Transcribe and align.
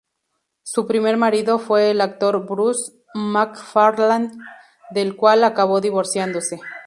Su 0.63 0.87
primer 0.87 1.15
marido 1.17 1.59
fue 1.59 1.91
el 1.91 2.01
actor 2.01 2.47
Bruce 2.47 2.91
MacFarlane, 3.13 4.31
del 4.89 5.15
cual 5.15 5.43
acabó 5.43 5.79
divorciándose. 5.79 6.59